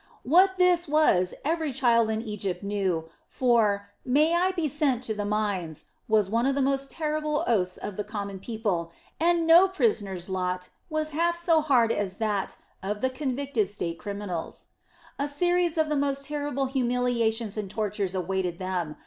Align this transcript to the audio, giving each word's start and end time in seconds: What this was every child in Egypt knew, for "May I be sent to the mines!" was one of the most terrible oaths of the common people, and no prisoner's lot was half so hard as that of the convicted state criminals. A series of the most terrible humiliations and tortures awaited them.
What 0.23 0.57
this 0.57 0.87
was 0.87 1.35
every 1.45 1.71
child 1.71 2.09
in 2.09 2.23
Egypt 2.23 2.63
knew, 2.63 3.07
for 3.29 3.89
"May 4.03 4.35
I 4.35 4.49
be 4.49 4.67
sent 4.67 5.03
to 5.03 5.13
the 5.13 5.25
mines!" 5.25 5.85
was 6.07 6.27
one 6.27 6.47
of 6.47 6.55
the 6.55 6.61
most 6.63 6.89
terrible 6.89 7.43
oaths 7.45 7.77
of 7.77 7.97
the 7.97 8.03
common 8.03 8.39
people, 8.39 8.91
and 9.19 9.45
no 9.45 9.67
prisoner's 9.67 10.27
lot 10.27 10.69
was 10.89 11.11
half 11.11 11.35
so 11.35 11.61
hard 11.61 11.91
as 11.91 12.17
that 12.17 12.57
of 12.81 13.01
the 13.01 13.11
convicted 13.11 13.69
state 13.69 13.99
criminals. 13.99 14.69
A 15.19 15.27
series 15.27 15.77
of 15.77 15.87
the 15.87 15.95
most 15.95 16.25
terrible 16.25 16.65
humiliations 16.65 17.55
and 17.55 17.69
tortures 17.69 18.15
awaited 18.15 18.57
them. 18.57 18.95